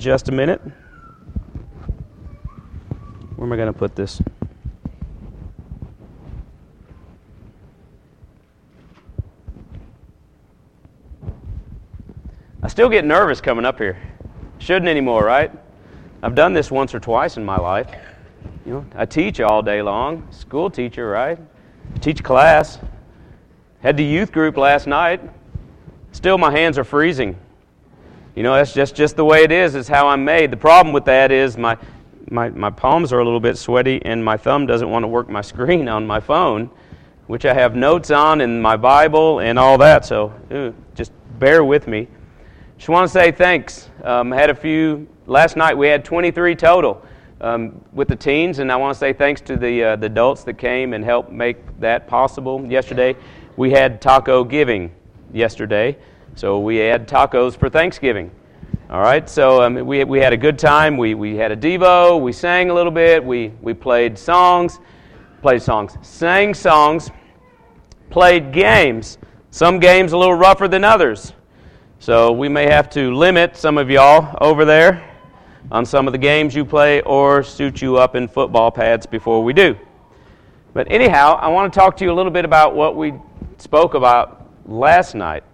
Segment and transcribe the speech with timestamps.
[0.00, 0.60] just a minute.
[3.36, 4.20] Where am I going to put this?
[12.62, 13.98] I still get nervous coming up here.
[14.58, 15.50] Shouldn't anymore, right?
[16.22, 17.94] I've done this once or twice in my life.
[18.64, 21.38] You know, I teach all day long, school teacher, right?
[22.00, 22.78] Teach class.
[23.80, 25.20] Had the youth group last night.
[26.12, 27.38] Still, my hands are freezing.
[28.40, 29.74] You know, that's just, just the way it is.
[29.74, 30.50] It's how I'm made.
[30.50, 31.76] The problem with that is my,
[32.30, 35.28] my, my palms are a little bit sweaty, and my thumb doesn't want to work
[35.28, 36.70] my screen on my phone,
[37.26, 40.06] which I have notes on and my Bible and all that.
[40.06, 42.08] So, ew, just bear with me.
[42.78, 43.90] Just want to say thanks.
[44.04, 45.76] Um, had a few last night.
[45.76, 47.04] We had 23 total
[47.42, 50.44] um, with the teens, and I want to say thanks to the uh, the adults
[50.44, 52.64] that came and helped make that possible.
[52.64, 53.16] Yesterday,
[53.58, 54.92] we had taco giving.
[55.30, 55.98] Yesterday,
[56.40, 58.30] so we had tacos for Thanksgiving.
[58.88, 60.96] All right, so um, we, we had a good time.
[60.96, 62.18] We, we had a Devo.
[62.18, 63.22] We sang a little bit.
[63.22, 64.78] We, we played songs,
[65.42, 67.10] played songs, sang songs,
[68.08, 69.18] played games.
[69.50, 71.34] Some games a little rougher than others.
[71.98, 75.06] So we may have to limit some of y'all over there
[75.70, 79.44] on some of the games you play or suit you up in football pads before
[79.44, 79.76] we do.
[80.72, 83.12] But anyhow, I want to talk to you a little bit about what we
[83.58, 85.44] spoke about last night.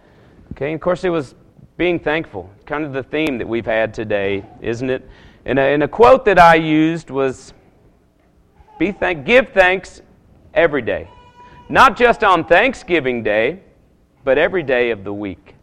[0.57, 1.35] Okay, and of course, it was
[1.77, 5.07] being thankful, kind of the theme that we've had today, isn't it?
[5.45, 7.53] And a, and a quote that I used was
[8.79, 10.01] Be thank, give thanks
[10.55, 11.11] every day.
[11.69, 13.61] Not just on Thanksgiving Day,
[14.25, 15.57] but every day of the week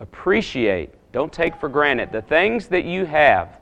[0.00, 3.59] appreciate, don't take for granted the things that you have.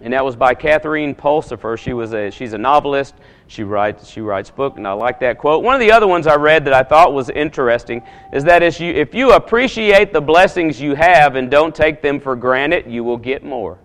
[0.00, 1.76] And that was by Catherine Pulsifer.
[1.76, 3.14] She was a, she's a novelist.
[3.48, 5.64] She writes, she writes books, and I like that quote.
[5.64, 8.78] One of the other ones I read that I thought was interesting is that if
[8.78, 13.02] you, if you appreciate the blessings you have and don't take them for granted, you
[13.02, 13.78] will get more.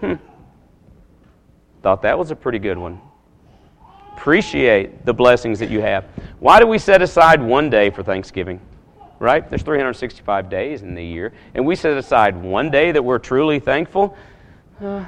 [0.00, 0.14] Hmm.
[1.82, 3.00] Thought that was a pretty good one.
[4.16, 6.04] Appreciate the blessings that you have.
[6.38, 8.60] Why do we set aside one day for Thanksgiving?
[9.18, 9.48] right?
[9.48, 13.58] There's 365 days in the year, and we set aside one day that we're truly
[13.58, 14.16] thankful.
[14.80, 15.04] Uh,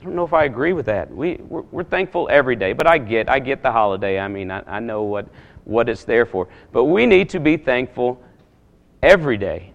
[0.00, 1.10] I don't know if I agree with that.
[1.10, 4.20] We, we're, we're, thankful every day, but I get, I get the holiday.
[4.20, 5.26] I mean, I, I know what,
[5.64, 6.48] what it's there for.
[6.72, 8.22] But we need to be thankful
[9.02, 9.72] every day.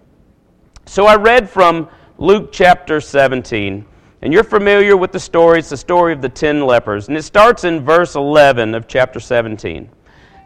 [0.85, 3.85] So I read from Luke chapter 17.
[4.21, 5.59] And you're familiar with the story.
[5.59, 7.07] It's the story of the ten lepers.
[7.07, 9.89] And it starts in verse 11 of chapter 17.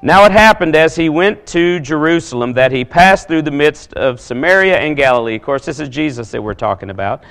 [0.02, 4.20] Now it happened as he went to Jerusalem that he passed through the midst of
[4.20, 5.36] Samaria and Galilee.
[5.36, 7.24] Of course, this is Jesus that we're talking about.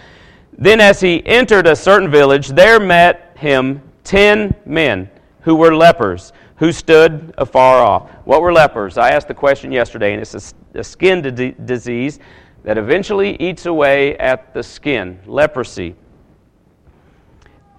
[0.58, 6.32] Then, as he entered a certain village, there met him ten men who were lepers,
[6.56, 8.10] who stood afar off.
[8.24, 8.98] What were lepers?
[8.98, 12.20] I asked the question yesterday, and it's a, a skin disease
[12.64, 15.96] that eventually eats away at the skin, leprosy.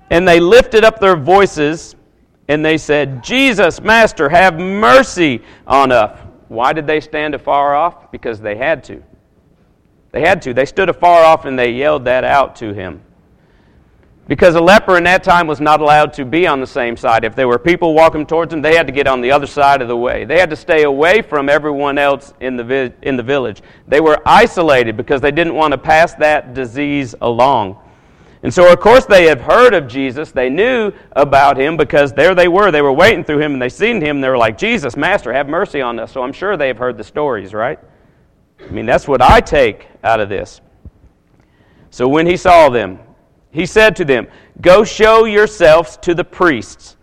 [0.09, 1.95] And they lifted up their voices
[2.49, 6.19] and they said, Jesus, Master, have mercy on us.
[6.49, 8.11] Why did they stand afar off?
[8.11, 9.01] Because they had to.
[10.13, 10.53] They had to.
[10.53, 13.01] They stood afar off and they yelled that out to him.
[14.27, 17.25] Because a leper in that time was not allowed to be on the same side.
[17.25, 19.81] If there were people walking towards him, they had to get on the other side
[19.81, 20.23] of the way.
[20.23, 23.61] They had to stay away from everyone else in the, vi- in the village.
[23.87, 27.77] They were isolated because they didn't want to pass that disease along.
[28.43, 30.31] And so, of course, they have heard of Jesus.
[30.31, 32.71] They knew about him because there they were.
[32.71, 34.17] They were waiting through him and they seen him.
[34.17, 36.11] And they were like, Jesus, Master, have mercy on us.
[36.11, 37.79] So I'm sure they have heard the stories, right?
[38.67, 40.61] I mean, that's what I take out of this.
[41.89, 42.99] So when he saw them,
[43.51, 44.27] he said to them,
[44.61, 46.97] Go show yourselves to the priests.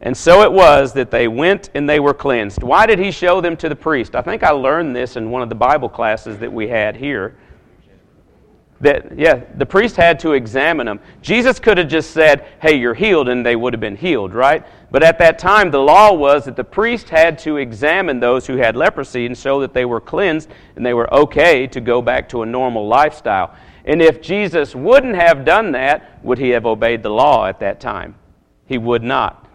[0.00, 2.62] And so it was that they went and they were cleansed.
[2.62, 4.14] Why did he show them to the priest?
[4.14, 7.36] I think I learned this in one of the Bible classes that we had here
[8.80, 11.00] that yeah the priest had to examine them.
[11.22, 14.64] Jesus could have just said hey you're healed and they would have been healed right?
[14.90, 18.56] But at that time the law was that the priest had to examine those who
[18.56, 22.28] had leprosy and show that they were cleansed and they were okay to go back
[22.30, 23.54] to a normal lifestyle.
[23.84, 27.80] And if jesus wouldn't have done that would he have obeyed the law at that
[27.80, 28.16] time?
[28.66, 29.48] He would not.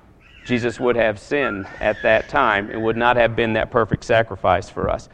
[0.46, 2.70] Jesus would have sinned at that time.
[2.70, 5.10] And would not have been that perfect sacrifice for us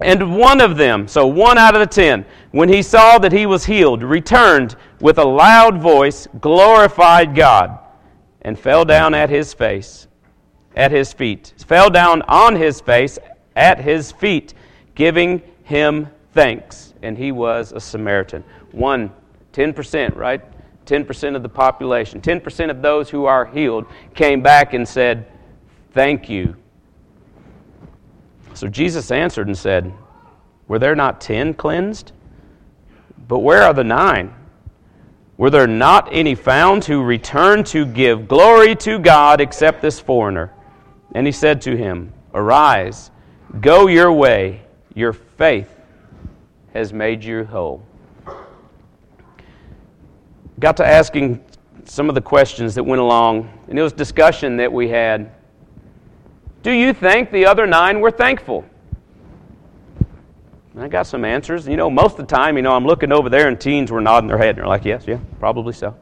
[0.00, 3.46] and one of them, so one out of the ten, when he saw that he
[3.46, 7.78] was healed, returned with a loud voice, glorified God,
[8.42, 10.06] and fell down at his face,
[10.76, 11.52] at his feet.
[11.66, 13.18] Fell down on his face
[13.56, 14.54] at his feet,
[14.94, 16.94] giving him thanks.
[17.02, 18.44] And he was a Samaritan.
[18.70, 19.10] One,
[19.52, 20.42] 10%, right?
[20.86, 23.84] 10% of the population, 10% of those who are healed
[24.14, 25.26] came back and said,
[25.92, 26.56] Thank you
[28.58, 29.94] so Jesus answered and said,
[30.66, 32.10] Were there not ten cleansed?
[33.28, 34.34] But where are the nine?
[35.36, 40.52] Were there not any found who returned to give glory to God except this foreigner?
[41.14, 43.12] And he said to him, Arise,
[43.60, 44.62] go your way,
[44.92, 45.72] your faith
[46.74, 47.80] has made you whole.
[50.58, 51.44] Got to asking
[51.84, 55.30] some of the questions that went along, and it was discussion that we had.
[56.68, 58.62] Do you think the other nine were thankful?
[60.78, 61.66] I got some answers.
[61.66, 64.02] You know, most of the time, you know, I'm looking over there and teens were
[64.02, 65.96] nodding their head and they're like, yes, yeah, probably so.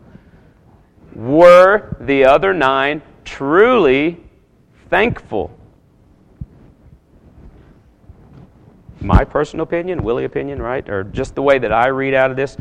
[1.14, 4.18] Were the other nine truly
[4.90, 5.56] thankful?
[9.00, 10.88] My personal opinion, Willie opinion, right?
[10.88, 12.56] Or just the way that I read out of this,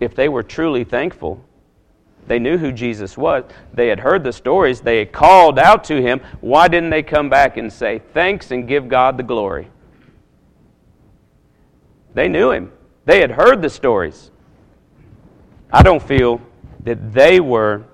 [0.00, 1.44] if they were truly thankful,
[2.28, 3.44] they knew who Jesus was.
[3.72, 4.80] They had heard the stories.
[4.80, 6.20] They had called out to him.
[6.40, 9.70] Why didn't they come back and say thanks and give God the glory?
[12.14, 12.72] They knew him,
[13.04, 14.30] they had heard the stories.
[15.72, 16.40] I don't feel
[16.84, 17.84] that they were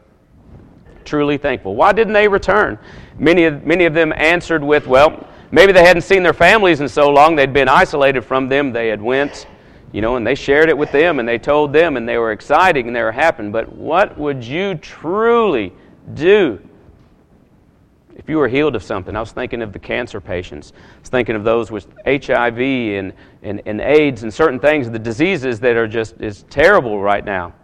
[1.05, 1.75] truly thankful.
[1.75, 2.79] Why didn't they return?
[3.19, 6.89] Many of, many of them answered with, well, maybe they hadn't seen their families in
[6.89, 9.47] so long, they'd been isolated from them, they had went
[9.95, 12.33] you know, and they shared it with them and they told them and they were
[12.33, 13.49] excited and they were happy.
[13.49, 15.73] But what would you truly
[16.15, 16.61] do
[18.17, 19.15] if you were healed of something?
[19.15, 20.73] I was thinking of the cancer patients.
[20.75, 23.13] I was thinking of those with HIV and,
[23.45, 27.55] and, and AIDS and certain things, the diseases that are just is terrible right now.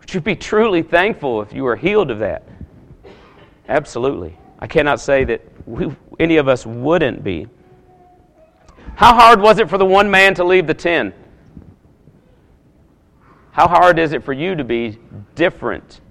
[0.00, 2.46] Would you be truly thankful if you were healed of that?
[3.70, 4.36] Absolutely.
[4.58, 7.46] I cannot say that we, any of us wouldn't be.
[8.94, 11.14] How hard was it for the one man to leave the ten?
[13.56, 14.98] How hard is it for you to be
[15.34, 16.02] different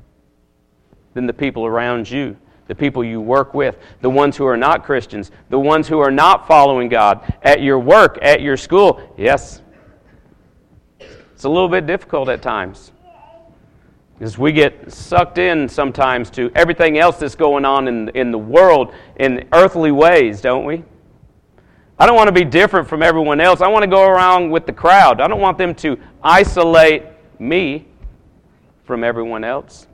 [1.14, 4.84] than the people around you, the people you work with, the ones who are not
[4.84, 9.14] Christians, the ones who are not following God, at your work, at your school?
[9.16, 9.62] Yes.
[11.00, 12.92] It's a little bit difficult at times.
[14.18, 18.40] Because we get sucked in sometimes to everything else that's going on in, in the
[18.40, 20.84] world in earthly ways, don't we?
[22.00, 23.62] I don't want to be different from everyone else.
[23.62, 25.22] I want to go around with the crowd.
[25.22, 27.04] I don't want them to isolate
[27.40, 27.86] me
[28.84, 29.88] from everyone else.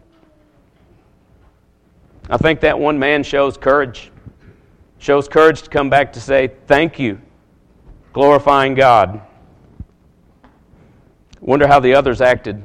[2.29, 4.11] I think that one man shows courage.
[4.99, 7.19] Shows courage to come back to say, Thank you,
[8.13, 9.21] glorifying God.
[11.39, 12.61] Wonder how the others acted,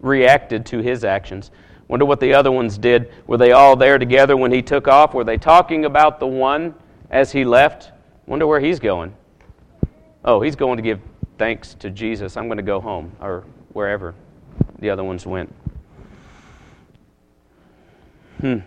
[0.00, 1.52] reacted to his actions.
[1.88, 3.12] Wonder what the other ones did.
[3.28, 5.14] Were they all there together when he took off?
[5.14, 6.74] Were they talking about the one
[7.10, 7.92] as he left?
[8.26, 9.14] Wonder where he's going.
[10.24, 11.00] Oh, he's going to give
[11.38, 12.36] thanks to Jesus.
[12.36, 13.44] I'm going to go home, or
[13.76, 14.14] wherever
[14.78, 15.54] the other ones went.
[18.40, 18.60] Hmm.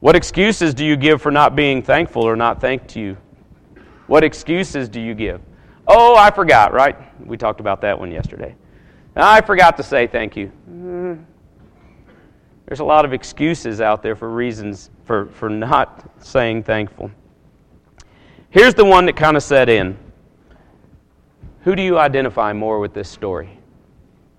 [0.00, 3.18] What excuses do you give for not being thankful or not thanked you?
[4.06, 5.42] What excuses do you give?
[5.86, 6.96] Oh, I forgot, right?
[7.26, 8.54] We talked about that one yesterday.
[9.14, 10.46] I forgot to say thank you.
[10.46, 11.14] Hmm.
[12.64, 17.10] There's a lot of excuses out there for reasons for, for not saying thankful.
[18.48, 19.98] Here's the one that kind of set in.
[21.64, 23.58] Who do you identify more with this story?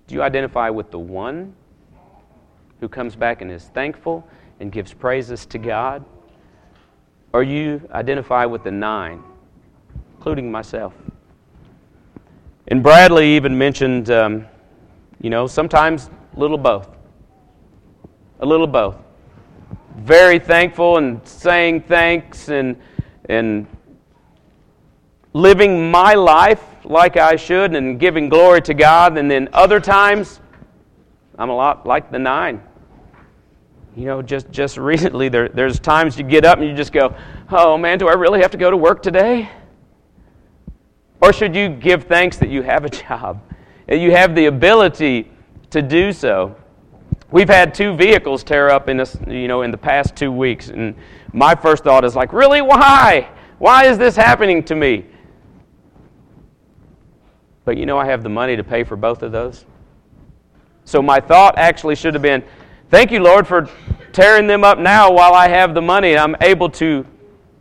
[0.06, 1.54] Do you identify with the one
[2.80, 4.26] who comes back and is thankful
[4.60, 6.04] and gives praises to God?
[7.32, 9.22] Or you identify with the nine,
[10.16, 10.94] including myself?
[12.68, 14.46] And Bradley even mentioned, um,
[15.20, 16.88] you know, sometimes a little both.
[18.40, 18.96] A little both.
[19.96, 22.76] Very thankful and saying thanks and,
[23.28, 23.66] and
[25.32, 29.18] living my life like I should and giving glory to God.
[29.18, 30.40] And then other times,
[31.38, 32.62] I'm a lot like the nine.
[33.96, 37.14] You know, just, just recently, there, there's times you get up and you just go,
[37.50, 39.50] oh man, do I really have to go to work today?
[41.20, 43.40] Or should you give thanks that you have a job,
[43.86, 45.30] that you have the ability
[45.70, 46.56] to do so?
[47.32, 50.68] We've had two vehicles tear up in this, you know, in the past two weeks,
[50.68, 50.94] and
[51.32, 53.28] my first thought is like, really, why?
[53.58, 55.06] Why is this happening to me?
[57.66, 59.66] But you know, I have the money to pay for both of those.
[60.84, 62.42] So my thought actually should have been,
[62.88, 63.68] Thank you, Lord, for
[64.12, 66.12] tearing them up now while I have the money.
[66.12, 67.04] And I'm able to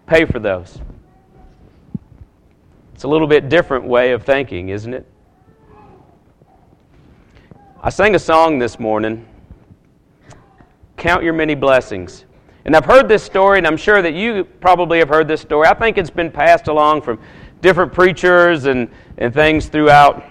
[0.05, 0.79] pay for those.
[2.93, 5.07] It's a little bit different way of thinking, isn't it?
[7.81, 9.27] I sang a song this morning,
[10.97, 12.25] Count Your Many Blessings.
[12.65, 15.67] And I've heard this story, and I'm sure that you probably have heard this story.
[15.67, 17.19] I think it's been passed along from
[17.61, 20.23] different preachers and, and things throughout.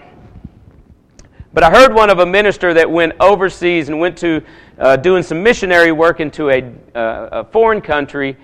[1.53, 4.41] But I heard one of a minister that went overseas and went to
[4.77, 6.61] uh, doing some missionary work into a,
[6.95, 8.35] uh, a foreign country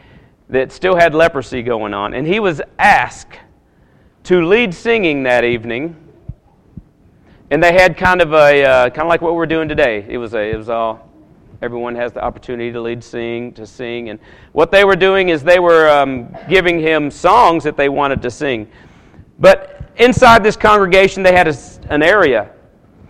[0.49, 2.13] that still had leprosy going on.
[2.13, 3.37] And he was asked
[4.23, 5.95] to lead singing that evening
[7.51, 10.05] and they had kind of a uh, kind of like what we're doing today.
[10.07, 11.10] It was a it was all
[11.61, 14.19] everyone has the opportunity to lead sing to sing and
[14.51, 18.31] what they were doing is they were um, giving him songs that they wanted to
[18.31, 18.69] sing
[19.39, 21.55] but inside this congregation they had a,
[21.89, 22.51] an area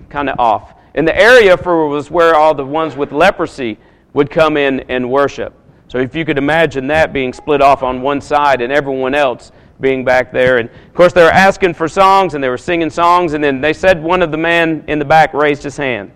[0.10, 3.78] kind of off and the area for was where all the ones with leprosy
[4.14, 5.54] would come in and worship
[5.88, 9.52] so if you could imagine that being split off on one side and everyone else
[9.82, 10.60] being back there.
[10.60, 13.34] And of course, they were asking for songs and they were singing songs.
[13.34, 16.12] And then they said one of the men in the back raised his hand.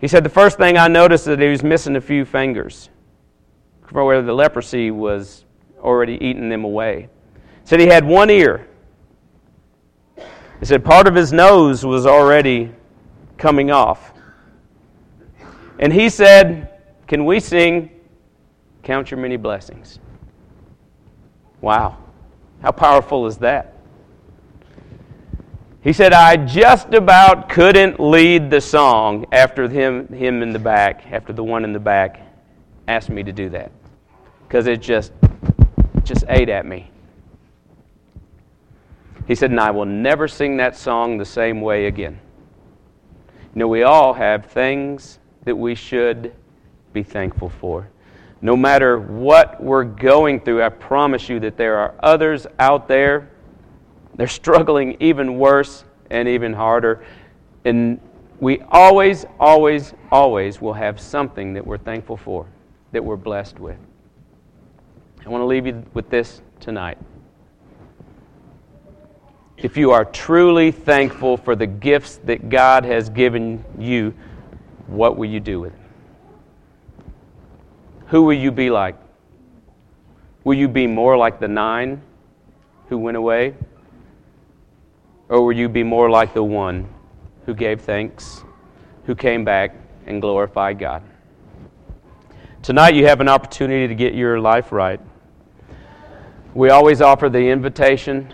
[0.00, 2.90] He said, The first thing I noticed is that he was missing a few fingers
[3.86, 5.44] from where the leprosy was
[5.80, 7.08] already eating them away.
[7.62, 8.66] He said he had one ear.
[10.60, 12.72] He said part of his nose was already
[13.36, 14.12] coming off.
[15.78, 17.90] And he said, Can we sing
[18.82, 19.98] Count Your Many Blessings?
[21.60, 21.98] Wow.
[22.62, 23.75] How powerful is that?
[25.86, 31.12] He said, I just about couldn't lead the song after him, him in the back,
[31.12, 32.22] after the one in the back
[32.88, 33.70] asked me to do that.
[34.42, 35.12] Because it just,
[36.02, 36.90] just ate at me.
[39.28, 42.18] He said, and I will never sing that song the same way again.
[43.54, 46.34] You know, we all have things that we should
[46.94, 47.88] be thankful for.
[48.42, 53.30] No matter what we're going through, I promise you that there are others out there.
[54.16, 57.04] They're struggling even worse and even harder.
[57.64, 58.00] And
[58.40, 62.46] we always, always, always will have something that we're thankful for,
[62.92, 63.78] that we're blessed with.
[65.24, 66.98] I want to leave you with this tonight.
[69.56, 74.14] If you are truly thankful for the gifts that God has given you,
[74.86, 75.80] what will you do with it?
[78.06, 78.96] who will you be like?
[80.44, 82.00] Will you be more like the nine
[82.88, 83.54] who went away?
[85.28, 86.88] Or will you be more like the one
[87.44, 88.44] who gave thanks,
[89.06, 89.74] who came back
[90.06, 91.02] and glorified God?
[92.62, 95.00] Tonight you have an opportunity to get your life right.
[96.54, 98.32] We always offer the invitation.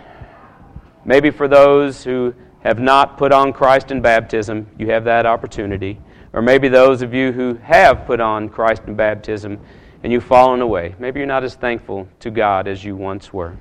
[1.03, 2.33] Maybe for those who
[2.63, 5.99] have not put on Christ in baptism, you have that opportunity.
[6.31, 9.59] Or maybe those of you who have put on Christ in baptism
[10.03, 10.95] and you've fallen away.
[10.99, 13.57] Maybe you're not as thankful to God as you once were.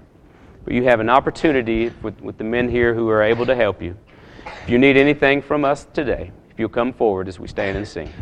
[0.64, 3.83] But you have an opportunity with, with the men here who are able to help
[3.83, 3.97] you.
[4.47, 7.87] If you need anything from us today, if you'll come forward as we stand and
[7.87, 8.12] sing.